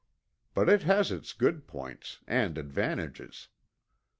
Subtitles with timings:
[0.55, 3.49] But it has its good points, and advantages.